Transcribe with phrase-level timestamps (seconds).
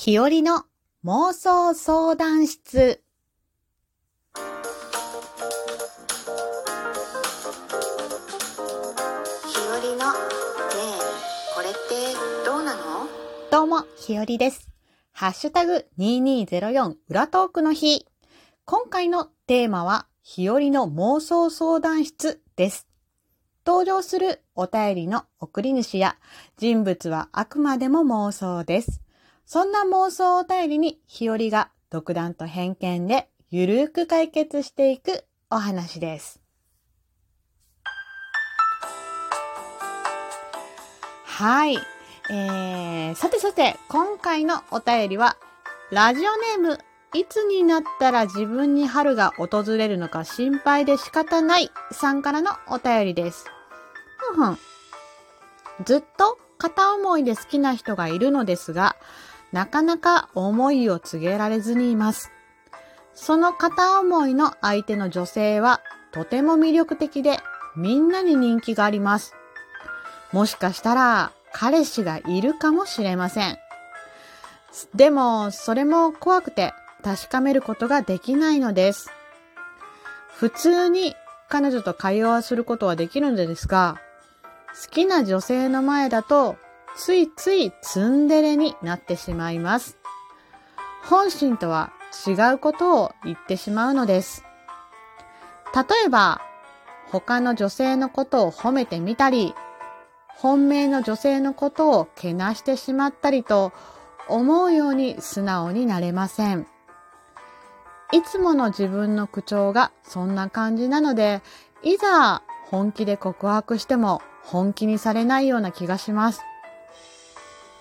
[0.00, 0.62] 日和の
[1.04, 3.02] 妄想相談室。
[4.32, 4.40] 日
[9.68, 10.18] 和のね
[10.72, 11.02] え
[11.52, 12.14] これって
[12.46, 13.08] どうなの？
[13.50, 14.70] どうも、日和です。
[15.10, 18.06] ハッシュタグ2204裏トークの日。
[18.66, 22.86] 今回のテーマは、日和の妄想相談室です。
[23.66, 26.18] 登場するお便りの送り主や
[26.56, 29.00] 人物はあくまでも妄想です。
[29.50, 36.42] そんな妄想お便りに日和が独断と偏見でゆるく解決していくお話です。
[41.24, 41.78] はい。
[42.30, 45.38] えー、さてさて、今回のお便りは、
[45.90, 46.78] ラジオネーム、
[47.14, 53.46] いつになったら自分に春が訪れるのか心配で仕方ないさんからのお便りです。
[54.18, 54.58] ふんふん。
[55.86, 58.94] ずっと片思いで好きな人がいるのですが、
[59.52, 62.30] なかなか思いを告げられずにいます。
[63.14, 65.80] その片思いの相手の女性は
[66.12, 67.38] とても魅力的で
[67.76, 69.34] みんなに人気があります。
[70.32, 73.58] もしかしたら彼氏がいるかもしれません。
[74.94, 79.10] でも、それも怖くて確かめることができないのです。
[80.36, 81.14] 普通に
[81.48, 83.98] 彼女と会話することはできるのですが、
[84.80, 86.56] 好きな女性の前だと
[86.98, 89.96] ついついツンデレになってしまいます。
[91.04, 91.92] 本心とは
[92.26, 94.44] 違うことを言ってしまうのです。
[95.72, 96.40] 例えば、
[97.12, 99.54] 他の女性のことを褒めてみたり、
[100.26, 103.72] 本命の女性のことをけなしてしまったりと、
[104.28, 106.66] 思うように素直になれません。
[108.12, 111.42] いつもの自分の口調がそんな感じなので、
[111.84, 116.42] いざ本気で告白しても本気にされないような気がします。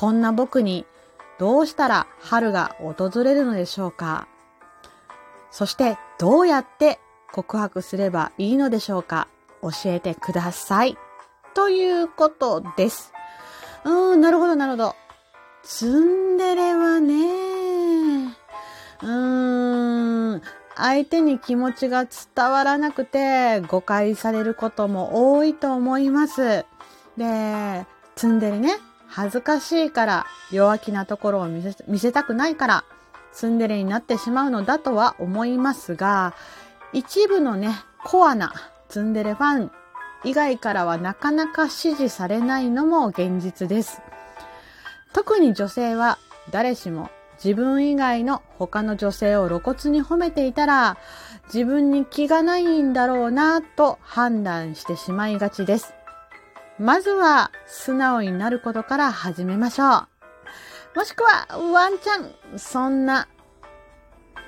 [0.00, 0.86] こんな僕に
[1.38, 4.28] どうしたら春が訪れるのでしょうか？
[5.50, 6.98] そしてどうやって
[7.32, 9.28] 告白すればいいのでしょうか？
[9.60, 10.96] 教えてください。
[11.52, 13.12] ということです。
[13.84, 14.96] うーん、なるほど、なるほど。
[15.64, 18.34] ツンデレはね、
[19.02, 20.42] うーん、
[20.76, 26.64] 相手に気持ちが伝わらなくて誤解されることも多いと思います。
[27.18, 27.84] で、
[28.14, 28.78] ツンデレね、
[29.10, 32.84] 恥ずかしいから、弱気なところを見せ見せたくないから、
[33.32, 36.34] ツンデレになってしまうのだとは思いますが、
[36.92, 38.52] 一部のね、コアな
[38.88, 39.72] ツンデレファン
[40.24, 44.00] 以外からはなかなか支持されないのも現実です。
[45.12, 46.18] 特に女性は
[46.50, 47.10] 誰しも
[47.42, 50.98] 自分以外の他の女性を露骨に褒めていたら
[51.52, 55.94] 自分に気がないんだろうなと判断してしまいがちです。
[56.80, 60.08] まずは素直になることから始めましょう。
[60.96, 63.28] もしくはワンチャンそんな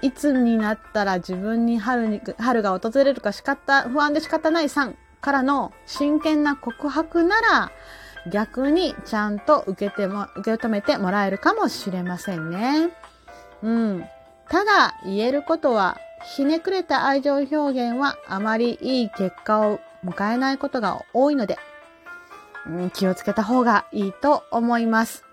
[0.00, 7.72] いつになったら自分に春に春が訪れるか仕方不安で仕方ないさんからの真剣な告白なら
[8.30, 12.90] 逆にちゃんと受けても、受け止めてもらえるかもしれませんね。
[13.62, 14.04] うん。
[14.48, 15.98] ただ言えることは、
[16.36, 21.58] ひねくれた愛情表現はあまりいい結果を迎えないことが多いので、
[22.66, 25.24] うん、気をつけた方がいいと思います。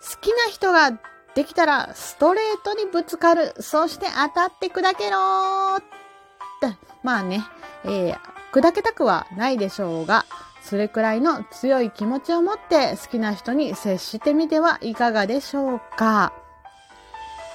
[0.00, 0.92] 好きな人が
[1.34, 3.54] できたらストレートにぶつかる。
[3.60, 6.76] そして当たって砕けろって。
[7.02, 7.44] まあね、
[7.84, 8.18] えー、
[8.52, 10.24] 砕けたくはないでしょうが、
[10.62, 16.32] それくらいの強い気持ちを持って好きな人に接してみてはいかがでしょうか。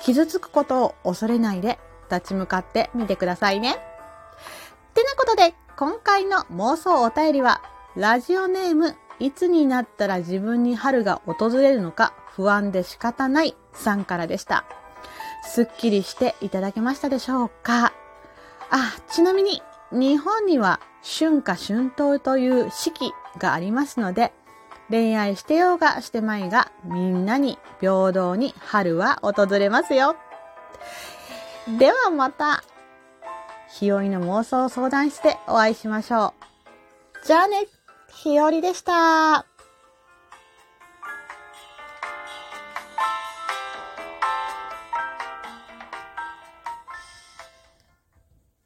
[0.04, 1.80] 傷つくことを恐れないで
[2.10, 3.72] 立ち向かってみてくださいね。
[3.72, 7.62] ってなことで、今回の妄想お便りは、
[7.96, 14.66] ラジオネーム、いつになったら自分に春が訪れるのか不安で仕方ないさんからでした。
[15.44, 17.92] すっきりしていただけましたでしょうか？
[18.70, 24.32] あ、ちなみに、日本には春夏春冬という四季がありますので、
[24.90, 30.16] 恋愛してようがしてまいが、みんなに平等に春は訪れますよ。
[31.78, 32.64] ではまた、
[33.70, 36.34] 日和の妄想相談室でお会いしましょ
[37.24, 37.26] う。
[37.26, 37.68] じゃあね、
[38.14, 39.51] 日和でした。